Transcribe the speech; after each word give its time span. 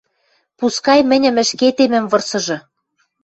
Пускай 0.59 0.99
мӹньӹм 1.09 1.35
ӹшкетемӹм 1.43 2.05
вырсыжы... 2.11 2.57